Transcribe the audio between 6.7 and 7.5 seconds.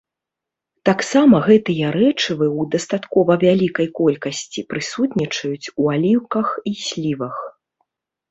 і слівах.